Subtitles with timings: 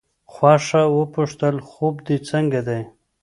[0.33, 2.81] خوښه وپوښتل خوب دې څنګه دی.